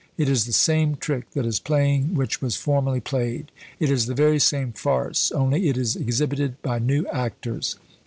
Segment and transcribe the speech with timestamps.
[0.17, 4.15] It is the same trick that is playing which was formerly played; it is the
[4.15, 7.75] very same farce, only it is exhibited by new actors.